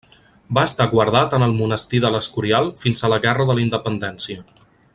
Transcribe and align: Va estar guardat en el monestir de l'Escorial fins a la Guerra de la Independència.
Va 0.57 0.61
estar 0.69 0.87
guardat 0.93 1.35
en 1.39 1.45
el 1.47 1.53
monestir 1.59 2.01
de 2.05 2.11
l'Escorial 2.15 2.71
fins 2.85 3.05
a 3.09 3.13
la 3.15 3.21
Guerra 3.27 3.47
de 3.51 3.57
la 3.61 3.67
Independència. 3.67 4.41